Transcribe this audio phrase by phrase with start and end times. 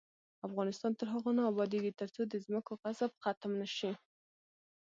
[0.47, 3.91] افغانستان تر هغو نه ابادیږي، ترڅو د ځمکو غصب ختم نشي.